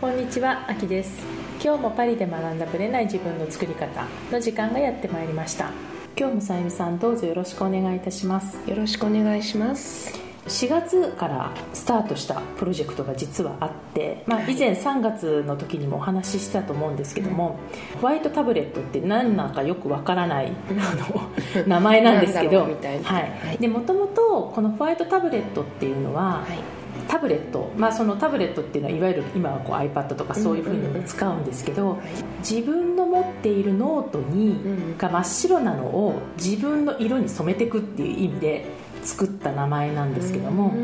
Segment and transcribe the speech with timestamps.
[0.00, 1.22] こんにちは、あきです。
[1.62, 5.72] 今日もパリで学んだブレない自分の作り方の時間がやってまいりました。
[6.16, 8.56] 今日もさゆみさんどうぞよろしくお願いいたします。
[8.66, 10.18] よろしくお願いします。
[10.46, 17.58] 4月からスタートしたプロジェクトが実はあって、まあ、以前3月の時にもお話ししたと思うんですけども、
[18.00, 20.94] ホワイトタブレットって何なのかよくわからない、あ
[21.60, 22.64] の名前なんですけど。
[22.64, 31.98] もともとこのホワイトタブレットっていうのは、はいタブレット、まあ、そのタブレットっていうのはいわゆる今はこう iPad とかそういうふうに使うんですけど、
[32.38, 34.60] 自分の持っているノートに、
[34.98, 38.66] が真っ白なのを自分の色に染めていくっていう意味で
[39.02, 40.74] 作った名前なんですけども、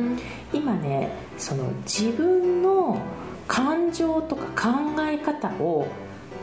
[0.52, 2.98] 今ねその自分の
[3.46, 5.86] 感情とか考え方を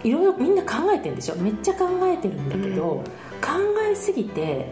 [0.03, 1.35] いろいろみんな考えてるんですよ。
[1.37, 3.03] めっちゃ考えてるんだけど、
[3.41, 3.49] 考
[3.89, 4.67] えすぎて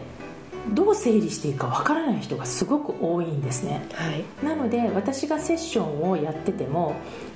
[0.70, 6.94] どう整理していいかわからない人がすごく多いんですね、はい、なので私がセッションをやってても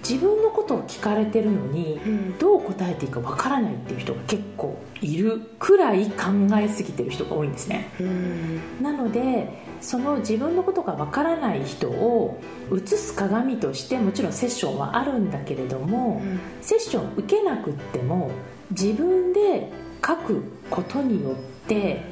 [0.08, 1.98] 自分のことを聞かれてるのに、
[2.38, 6.24] どう答えていいかわからないっていう人が結構いるくらい考
[6.58, 12.40] えすぎてる人が多いんですね、うん、なのでその自分のことがわからない人を
[12.72, 18.30] 映す鏡としてもちろんセッションはあるんだけれども、うん、セッション受けなくっても
[18.70, 19.70] 自分で
[20.06, 21.34] 書くことによっ
[21.66, 22.04] て、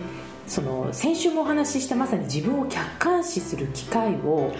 [0.46, 4.52] その先週もお話ししたまさに自分を客観視する機会を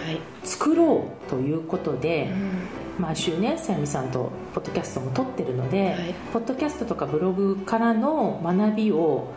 [0.43, 2.67] 作ろうということで、はいうん、
[2.99, 9.31] 毎週ねさやみさんとポッドキャストも撮ってるので、はい、ポッドキャストとかブログからの学びを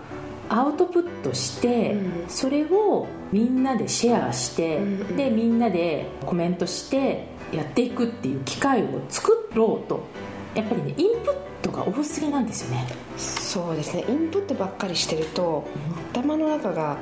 [0.49, 4.81] アウトプットして、うん、それをみんなでシェアして、う
[5.13, 10.07] ん、でみんなでコメントしてやっていくっていう機会を作ろうと。
[10.55, 12.87] やっぱりねインプットが多すぎなんですよね。
[13.17, 14.05] そうですね。
[14.09, 16.99] インプットばっかりしてると、うん、頭の中が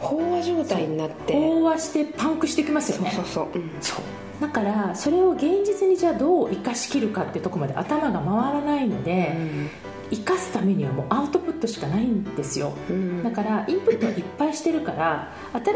[0.00, 3.10] 飽和状態になって飽和してパンクしてきますよね。
[3.10, 4.00] そうそうそう,、うん、そう。
[4.40, 9.70] だからそれを現実にじゃあどう生かしきるかっていうところまで頭が回らないので、うん、
[10.10, 15.32] 生かすためにはもうアウトプットしかないんですよ、うん、だからインプットいっぱいしてるから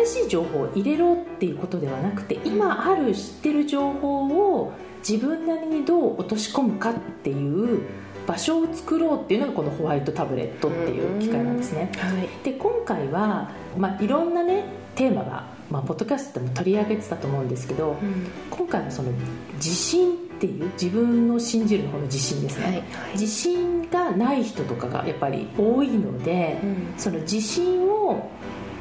[0.06, 4.26] 新しい情報を入れろっていうことではなくて今ある知ってる情報
[4.56, 4.72] を
[5.06, 7.82] 自分なりにどう落とし込むかっていう
[8.26, 19.12] 場所を作ろうっていうのがこのホワイトタブレットっていう機械なんですね、はい、で今回は、まあ、いろんなねテーマが、まあ、ポッドキャストでも取り上げてたと思うんですけど、うん、今回はその
[19.56, 22.74] 自信っていう自分の信じるの方の自信ですね、はい。
[22.74, 28.30] はい、自信がない人とかがやっぱり多いので、うん、その自信を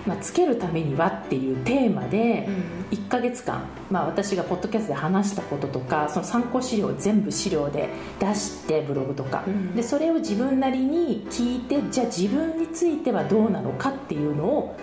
[0.06, 2.48] まあ、つけるためにはっていうテーマで
[2.92, 9.44] 1ヶ月間、まあ、私がポッドキャストで話したこととかその参考資料を全部資料で出してブログとか、
[9.76, 14.76] でそれを自分なりに聞いてじゃあ自分についてはどうなのかっていうのを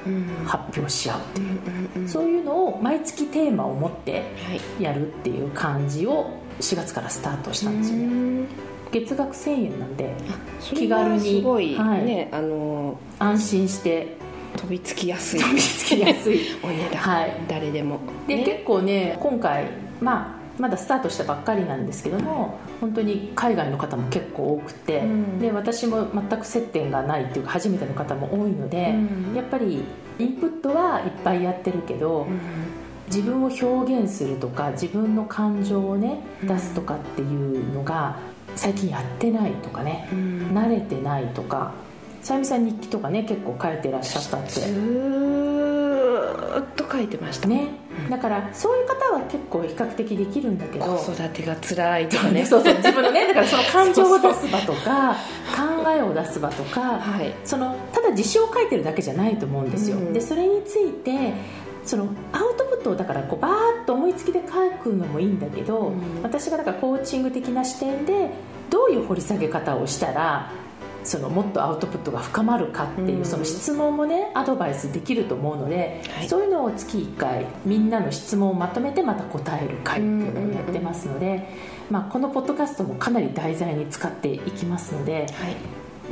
[0.47, 1.41] 発表し合うって
[1.99, 4.25] いう、そういうのを毎月テーマを持って
[4.79, 8.71] やるっていう感じを4月からスタートしたんですよね。
[8.93, 10.13] 月額1000円なんで
[10.61, 14.17] 気軽に、はいね、あの安心して
[14.56, 15.41] 飛びつきやすい。
[15.41, 16.41] 飛びつきやすい。
[16.62, 18.00] お値段、はい、誰でも。
[18.27, 19.66] で、ね、結構ね今回
[20.00, 29.83] まあまだスタートしたばっかりなんですけども本当に海外の方も結構多くて、うん、で私も全く接点がないっていうか初めての方も多いので、うん、やっぱり
[30.19, 32.39] インプットはいっぱいやってるけど、うん、
[33.06, 38.19] 自分を表現するとか自分の感情をね出すとかっていうのが
[38.55, 40.09] 最近やってないとかね、
[40.53, 41.72] 慣れてないとか
[42.23, 44.61] さゆみさん日記とかね結構書いてらっしゃったってず
[46.61, 47.49] っと書いてました。
[47.49, 47.69] ね、
[48.05, 50.97] うん、だからそういう方は結構比較的できるんだけど。
[50.97, 52.45] 子育てが辛いとかね。
[52.45, 52.75] そうそう。
[52.75, 55.17] 自分のねだからその感情を出す場とか
[55.57, 61.33] 考えを出す場とか、はい、そのただ事象を書いてるだけじゃないと思うんですよ、うん、でそれについて
[61.85, 63.53] そのアウトプットをだからこうバー
[63.83, 68.31] ッと思いつきで書くのもいいんだけど、うん、私がだからコーチング的な視点で
[68.69, 70.51] どういう掘り下げ方をしたら
[71.05, 81.49] そのもっとアウトプットが深まるかっていうその質問もねアドバイスできると思うので、はい、そういうのを月1回みんなの質問をまとめてまた答える会っていうのをやってますので、
[81.91, 85.57] まあ、このポッドキャストもかなり題材に使っていきますので、はい。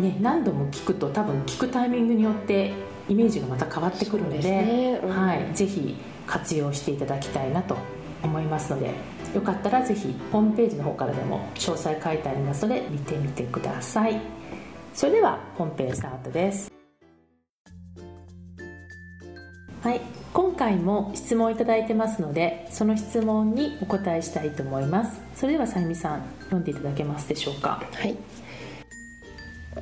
[0.03, 2.73] ね、何度も聞くと多分聞くタイミングによって
[3.09, 5.01] イメージがまた変わってくるので、ね。
[5.03, 5.97] うん、はい、ぜひ
[6.27, 7.77] 活用していただきたいなと
[8.23, 8.93] 思いますので
[9.35, 14.21] よかったらぜひホームページの方からでも詳細書いてありますので見てみてください。
[14.95, 16.73] それでは本編スタートです。
[19.83, 20.01] はい
[20.35, 25.21] 今回も質問いただいてますのでその質問にお答えしたいと思います。
[25.35, 27.83] それではさゆみさん読んでいただけますでしょうか？
[27.95, 28.17] はい。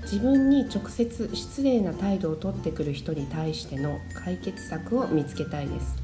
[0.03, 5.97] 自分に直接失礼な態度をとってくる人に対しての解決策を見つけたいです。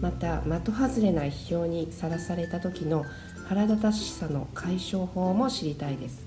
[0.00, 3.04] また的外れない批評にさらされた時の
[3.48, 6.26] 腹立たしさの解消法も知りたいです。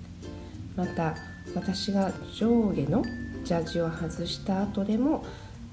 [0.77, 1.15] また
[1.55, 3.03] 私が上下の
[3.43, 5.25] ジャージを外した後でも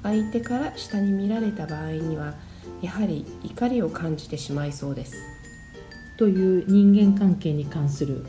[0.02, 2.34] 相手から下に見られた場合には
[2.82, 5.14] やはり怒りを感じてしまいそうです。
[6.16, 8.24] という人間関係に関する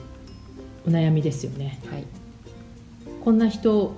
[0.85, 1.79] お悩みですよね。
[1.89, 2.05] はい。
[3.23, 3.95] こんな人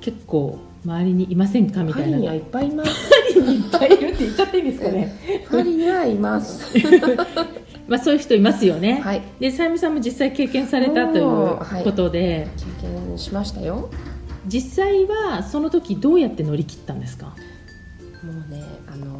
[0.00, 2.90] 結構周りにいませんかみたいないっぱいいます。
[3.34, 5.44] パリにいっぱいいるって言っちゃっていいんですかね。
[5.50, 6.72] パリにはいます
[7.88, 9.22] まあそういう人いますよね、はい。
[9.38, 12.48] でさゆみさんも実際経験されたということで、
[12.80, 13.74] 経験しましたよ。
[13.76, 13.90] も
[14.46, 17.34] 実際はその時どうやって乗り切ったんですか？
[18.22, 18.62] うね
[18.92, 19.16] あの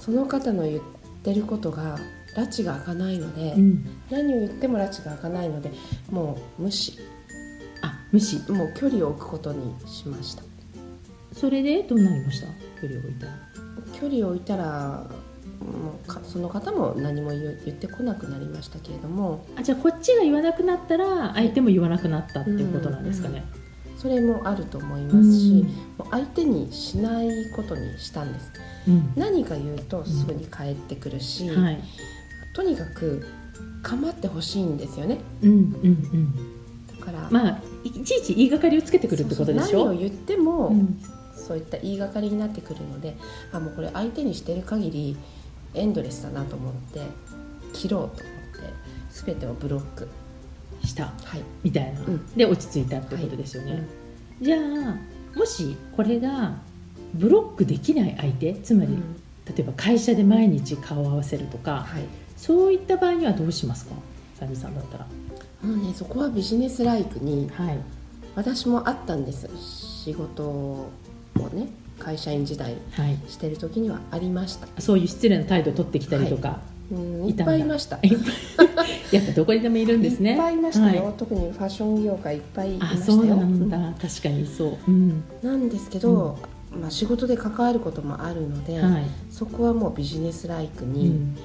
[0.00, 0.80] その方の言っ
[1.22, 1.98] てることが
[2.36, 3.86] 拉致が開かないので、うん。
[4.10, 5.70] 何を言っても拉致が開かないので
[6.10, 6.98] もう無視。
[7.82, 8.38] あ無視。
[8.50, 10.42] もう距離を置くことにしました。
[11.32, 12.46] それでどうなりました？
[12.80, 13.32] 距離を置いたら。
[14.00, 15.06] 距離を置いたら
[15.60, 19.46] もうかその方も何も言う言ってこなくなりましたけれども。
[19.56, 23.44] あじゃあこっちが言わなくなったら相手も言わなくなったっていうことなんですかね、
[23.96, 25.66] それもあると思いますし、うん。
[25.98, 28.52] もう相手にしないことにしたんです。
[28.88, 29.12] うん。
[29.16, 31.82] 何か言うとすぐに帰ってくるし、はい。
[32.54, 33.26] とにかく
[33.82, 35.18] 構ってほしいんですよね。
[35.42, 36.34] うんうんうん。
[36.98, 39.86] だから、まあいいちいち言いがかりをつけてくるってことでしょ？
[39.86, 41.00] 何を言っても、うん。
[41.34, 43.16] そういった言いがかりになってくるので
[43.52, 45.16] あもうこれ相手にしてる限り
[45.76, 47.02] エンドレスだなと思って
[47.72, 48.72] 切ろうと思って
[49.10, 50.08] 全てをブロック。
[50.84, 51.06] した。
[51.24, 51.42] はい。
[51.64, 52.26] みたいな、うん。
[52.36, 53.82] で落ち着いたってことですよね、
[54.40, 54.96] じゃあ
[55.36, 56.54] もしこれが
[57.14, 59.16] ブロックできない相手つまり、うん。
[59.46, 62.04] 例えば会社で毎日顔を合わせるとか、はい。
[62.36, 63.94] そういった場合にはどうしますか？
[64.38, 65.06] さゆみさんだったら。
[65.62, 67.78] もうねそこはビジネスライクにはい。
[68.34, 69.48] 私もあったんです。
[69.56, 70.90] 仕事を
[71.54, 73.18] ね会社員時代はい。
[73.28, 76.60] してる時にはありました、そういう失礼な態度を取ってきたりとか、
[76.90, 77.98] うん、いっぱいいました。
[79.12, 80.32] やっぱどこにでもいるんですね。
[80.32, 81.14] いっぱいいましたよ、はい。
[81.16, 83.18] 特にファッション業界いっぱいいまあしたよ。
[83.18, 85.22] そうなんだ、確かにそう、うん。
[85.42, 86.38] なんですけど、
[86.80, 89.04] まあ、仕事で関わることもあるので、はい。
[89.30, 91.36] そこはもうビジネスライクうにん、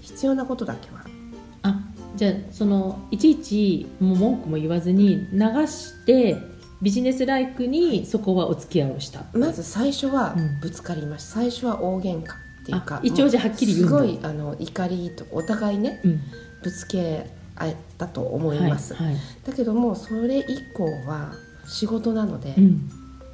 [0.00, 1.04] 必要なことだけは、
[1.62, 1.80] あ
[2.16, 6.36] じゃあそのいちいちもう文句も言わずに流して
[6.86, 9.24] ビジネスライクにそこはお付き合いをした。
[9.32, 10.60] まず最初はうん。
[10.60, 16.20] ぶつかりました、最初は大喧嘩っていうかあ一応じゃあはっきり言うすごいあの怒りとお互いねうん。
[16.62, 19.16] ぶつけ合ったと思います、はいはい。
[19.44, 20.44] だけどもそれ以
[20.76, 21.32] 降は
[21.66, 22.88] 仕事なので、うん。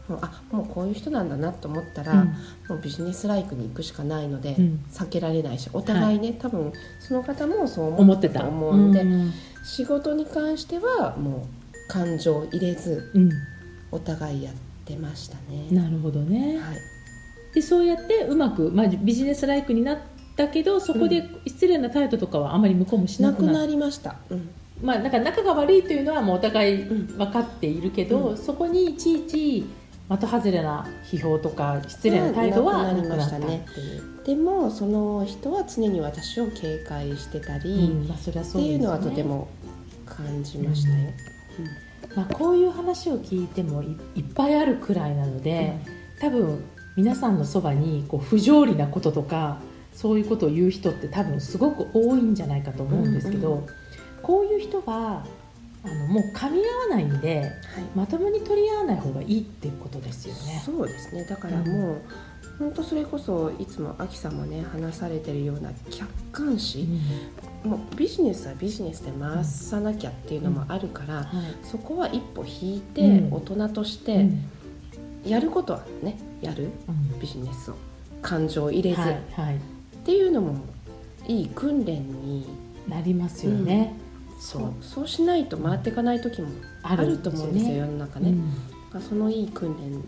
[0.08, 2.28] もうあもうこういう人なんだなと思ったら、うん。
[2.70, 4.84] もうビジネスライクに行くしかないので、うん。
[4.90, 9.30] 避けられないしお互いね、多分その方もそう思っててたたと思うんで、うん。
[9.62, 11.61] 仕事に関してはもう
[11.92, 13.30] 感情を入れずうん。
[13.90, 14.54] お互いやっ
[14.86, 15.68] てましたね。
[15.70, 16.58] なるほどね。
[16.58, 16.76] はい、
[17.54, 19.98] でそうやってうまく、まあ、ビジネスライクになっ
[20.34, 23.52] たけどそこで失礼な態度とかはあまり向こうもしなくなる。
[23.52, 24.16] なくなりました。
[24.30, 24.48] うん。
[24.82, 27.06] まあ、なんか仲が悪いというのはもうお互いうん。
[27.18, 28.38] 分かっているけど、うん。
[28.38, 29.66] そこにいちいち
[30.08, 33.66] 的外れな批評とか失礼な態度はなくなっましたたね。
[34.24, 38.08] でもその人は常に私を警戒してたり、うん。
[38.08, 38.68] まあ、それはっそうね。
[38.68, 39.48] ていうのはとても
[40.06, 41.31] 感じましたよ。
[42.14, 45.78] まあ、こういう話を聞いてもいいっぱいあるくらいなので、
[46.20, 46.62] 多分
[46.96, 49.58] 皆さんのそばにこう不条理なこととか
[49.94, 53.66] そういうことを言う人って多分すごく多いんじゃないかと思うんですけど、うん
[54.22, 55.26] こういう人は
[55.84, 57.50] あのもう噛み合わないんではい。
[57.94, 60.62] まともに取り合わない方がいいっていうことですよね。
[60.64, 61.24] そうですね。
[61.24, 62.02] だからもう、
[62.62, 66.86] 本当それこそいつもアキさんもね話されてるような客観視、
[67.64, 71.24] もうビジネスはビジネスで回さなきゃっていうのもあるから、はい。
[71.64, 73.34] そこは一歩引いて、うん。
[73.34, 74.44] 大人としてうん。
[75.26, 76.70] やることはねやる。
[76.88, 77.20] うん。
[77.20, 77.74] ビジネスを。
[78.22, 79.10] 感情を入れず、はい。
[79.10, 79.58] っはい、
[80.04, 80.56] ていうのも
[81.26, 82.46] いい訓練に
[82.88, 83.96] なりますよね。
[84.38, 84.72] そう。
[84.80, 85.08] そう。
[85.08, 86.48] しないと回っていかない時も
[86.84, 88.38] あると思うんですよ世の中ね、うん。
[88.92, 90.00] まあそのいい訓練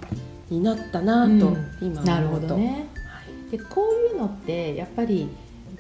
[0.55, 1.67] になったなと、うん。
[1.81, 2.87] 今なる思うと、ほどね。
[2.95, 3.51] はい。
[3.51, 5.29] でこういうのってやっぱり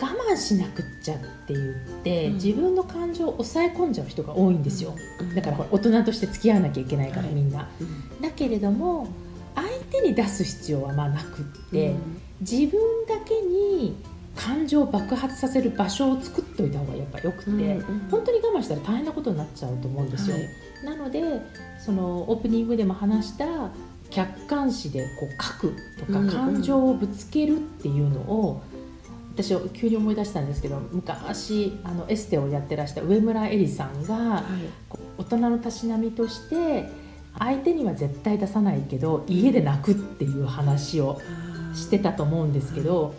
[0.00, 2.34] 我慢しなくっちゃって言って、うん。
[2.34, 5.34] 自分の感情を抑え込んじゃう人が多いんですよ、うん。
[5.34, 7.34] だから大人として付き合わなきゃいけないから、はい。
[7.34, 7.68] みんな。
[7.80, 8.20] うん。
[8.20, 9.08] だけれども
[9.54, 12.20] 相手に出す必要はまあなくって、うん。
[12.40, 13.94] 自分だけに
[14.34, 17.82] 感情を爆発させる場所を作っておいた方がやっぱよくて、うんうん。
[18.10, 20.48] 本当に我慢したら大変なことになっちゃうと思うんですよ、はい。
[20.84, 21.22] なので
[21.78, 23.70] そのオープニングでも話した
[24.14, 26.32] 客観視でこう書くとかうんうん。
[26.32, 28.62] 感情をぶつけるっていうのを、
[29.34, 34.44] 私急に思い出したんですけど昔あのエステをやってらした上村えりさんが
[35.18, 36.88] 大人のたしなみとして
[37.36, 41.20] 相手には絶対出さないけど家で泣くっていう話を
[41.74, 43.12] してたと思うんですけど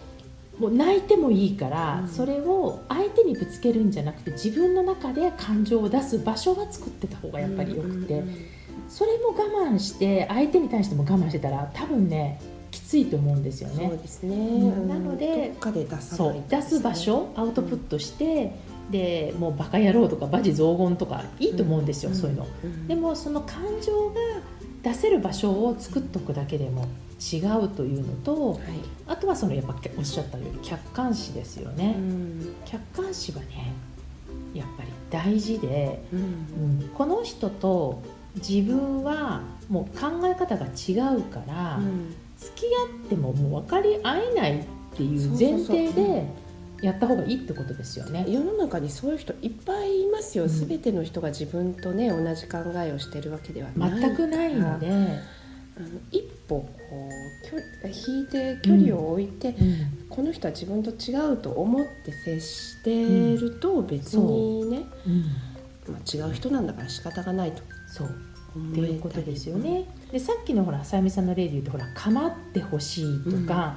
[0.57, 2.07] もう泣いてもいいから、うん。
[2.07, 8.54] それを相手にぶつけるんじゃなくて自分の中で感情を出す場所は作ってた方がやっぱりよくて、うんうん
[8.87, 12.39] それも我慢して相手に対しても我慢してたら多分ね
[12.75, 13.87] きついと思うんですよね。
[13.87, 13.97] そう。
[13.97, 14.87] ですね、ん。
[14.89, 18.53] なのでどっかで出さないそうと出す場所アウトプットして、
[18.91, 22.47] でもうバカ野郎とか罵詈雑言とかいいと思うんですよ、そういうの。
[22.63, 22.87] うん。
[22.87, 24.15] でもその感情が
[24.83, 26.85] 出せる場所を作っておくだけでも
[27.19, 28.61] 違うというのとはい。
[29.07, 32.55] あとはそのやっぱおっしゃったように客観視ですよね、うん。
[32.65, 33.73] 客観視はね
[34.53, 36.19] やっぱり大事で、うん。
[36.19, 36.23] う
[36.85, 36.89] ん。
[36.89, 38.03] この人と
[38.35, 42.15] 自分はもう考え方が違うから、うん。
[42.37, 46.27] 付き合ってももう分かり合えないっていう前提で
[46.81, 48.25] やった方がいいってことですよね。
[48.27, 50.49] 世の中にそういう人いっぱいいますよ、うん。
[50.49, 56.69] すべての人が自分とね同じ考えをしてるわけではない全くないので、あの一歩こ
[57.83, 60.07] う引いて距離を置いて、うん。
[60.09, 65.23] この人は自分と違うと思って接してると別にね、うん。
[65.93, 67.61] まあ、違う人なんだから仕方がないと
[67.97, 68.09] そう。
[68.55, 69.85] 思っていうことですよね。
[70.11, 73.75] でさっきのほらさゆみさんの例で言うとほら構ってほしいとか、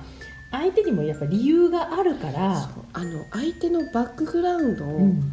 [0.51, 5.33] 相手にもやっぱ理由があるから、あの相手のバックグラウンドをうん。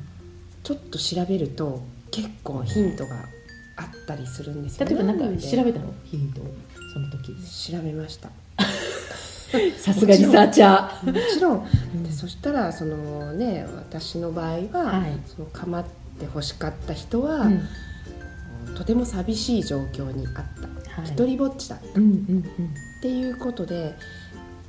[0.64, 3.18] ちょっと調べると結構ヒントが
[3.76, 5.94] あったりするんですよ例えばなんかで調べたの？
[6.06, 6.46] ヒントを。
[6.92, 7.36] その時。
[7.72, 8.30] 調べました。
[9.78, 11.06] さすがリサーチャー。
[11.06, 11.68] もちろん。
[11.94, 12.04] うん。
[12.04, 15.20] でそしたらそのね私の場合は、はい。
[15.28, 17.62] その構って欲しかった人は、うん
[18.76, 21.10] とても寂しい状況にあった、はい。
[21.12, 22.44] 一人ぼっちだっうんうん
[23.02, 23.96] ていうことで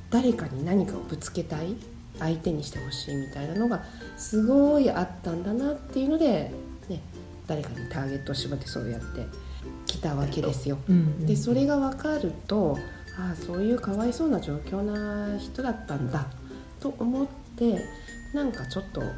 [0.09, 1.75] 誰かに何かをぶつけたい？
[2.19, 3.83] 相手にしてほしいみたいなのが
[4.17, 6.51] すごいあったんだなっていうので、
[6.89, 7.01] ね、
[7.45, 9.27] 誰かにターゲットを絞ってそうやって
[9.85, 10.79] 来たわけですよ。
[10.89, 12.77] うんうんでそれが分かると
[13.19, 16.25] ああそういうかわいそうな状況な人だったんだ。
[16.79, 17.85] と思って
[18.33, 19.09] なんかちょっとあの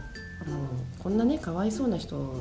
[0.99, 2.35] こんなねかわいそうな人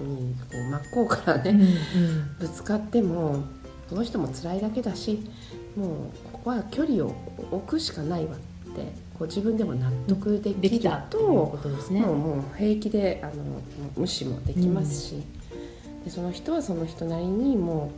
[0.00, 3.44] にこう真っ向からうんね、うんぶつかっても
[3.88, 5.22] その人も辛いだけだし
[5.76, 5.88] もう
[6.32, 7.14] ここは距離を
[7.50, 8.38] 置くしかないわっ
[8.74, 11.18] てこう自分でも納得でできると
[11.90, 12.00] ね。
[12.00, 13.32] もうもう平気であの
[13.96, 15.22] 無視もできますし、
[16.04, 17.90] でその人はその人なりにも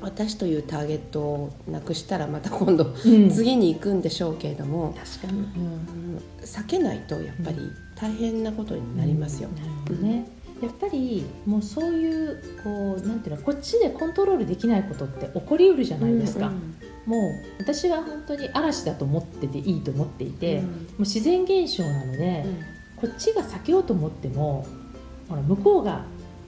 [0.00, 5.48] う私というターゲットをなくしたらまた今度うん次に行くんでしょうけれども、確かに、うんう
[6.18, 7.58] ん避けないとやっぱり
[7.94, 9.48] 大変なことになりますよ。
[9.50, 10.26] なるほどね。
[10.62, 16.46] やっぱりもうそういうこうなんていうのこっちでコントロールできないことって起こりうるじゃないですか。
[16.46, 20.62] うんもう私は本当に嵐だと思ってていいと思っていて、うん。
[20.62, 22.44] もう自然現象なので、
[22.96, 24.64] こっちが避けようと思っても
[25.28, 26.04] ほら向こうが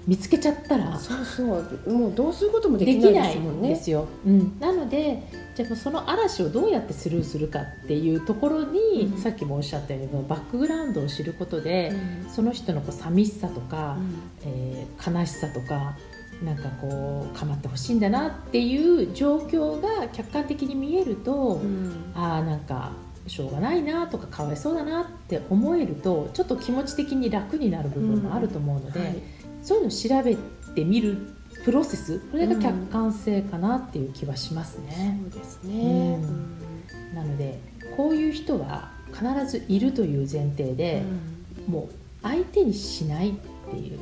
[0.06, 1.42] 見つけちゃったらそうそ
[1.87, 1.92] う。
[1.92, 3.70] もうどうすることもでできないですもんね。
[3.70, 5.23] ですよ、うん、なので
[5.54, 9.18] じゃあその嵐をどうやってスルーするかっていうところに、うん。
[9.18, 11.92] さっきもおっしゃったようにバックグラウンドを知ることで、
[12.25, 12.30] うん。
[12.30, 14.23] その人のこう寂しさとか、うん。
[14.44, 15.96] えー悲しさとか
[16.42, 22.12] なんかこう構ってほしいんだなっていう状況が客観的に見えると、うん。
[22.14, 22.92] ああなんか
[23.26, 29.23] しょうがないなとかかわいそうだなって思えるとちょっと気持ち的に楽になる部分もあると思うので、はい
[29.64, 30.37] そういうのを調べ
[30.75, 31.16] てみる
[31.64, 35.19] プロセスこれが客観性かなっていう気はしますね。
[35.33, 36.19] そうですね。
[37.14, 37.59] なので
[37.97, 41.02] こういう人は必ずいるという前提で、
[41.66, 43.33] もう相手にしないっ
[43.71, 43.99] ていう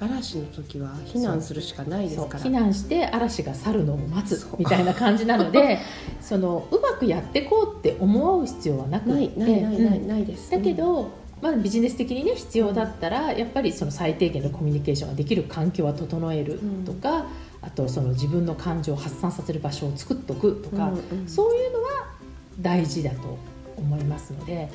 [0.00, 2.44] 嵐の時は避難するしかないですから。
[2.44, 5.80] 避難して嵐が去るのを待つみたいな感じなので
[6.22, 10.50] そのうまくやっていこうって思う必要はなくないてないです。
[10.50, 11.10] だけど、
[11.42, 17.26] まあ、ビジネス的にね必要だったらやっぱりその最低限のコミュニケーションができる環境は整えるとか、
[17.60, 22.14] あとその自分の感情を発散させる場所を作っておくとか、うんうんそういうのは
[22.60, 23.36] 大事だと
[23.76, 24.68] 思いますので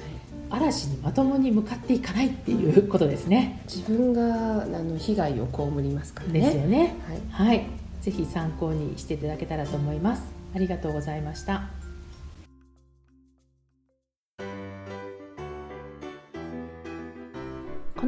[0.50, 3.62] 嵐にまともに向かっていかないっていうことですね。
[3.74, 6.42] 自分があの被害を被りますからね。
[6.42, 6.96] ですよね。
[7.32, 7.48] はい。
[7.48, 7.68] はい、
[8.02, 10.24] ぜひ参考にしていただけたらと思います。
[10.56, 11.79] ありがとうございました。